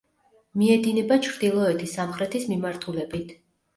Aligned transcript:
მიედინება 0.61 1.17
ჩრდილოეთი-სამხრეთის 1.27 2.49
მიმართულებით. 2.55 3.37